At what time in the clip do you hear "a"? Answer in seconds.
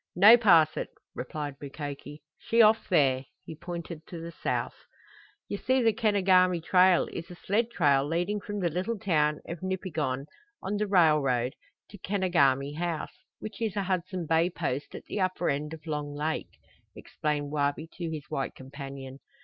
7.29-7.35, 13.75-13.83